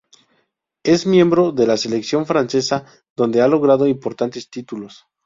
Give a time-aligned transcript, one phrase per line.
[0.83, 5.05] Es miembro de la selección francesa, donde ha logrado importantes títulos.